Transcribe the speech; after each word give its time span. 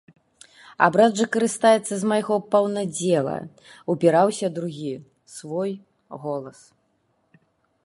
«А 0.85 0.85
брат 0.93 1.19
жа 1.19 1.27
карыстаецца 1.35 1.93
з 2.03 2.09
майго 2.11 2.35
паўнадзела»,— 2.55 3.37
упіраўся 3.95 4.47
другі, 4.57 4.93
свой, 5.37 5.71
голас. 6.27 6.59